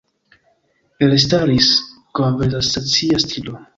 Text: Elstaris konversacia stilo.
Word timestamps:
Elstaris 1.07 1.69
konversacia 2.21 3.21
stilo. 3.27 3.59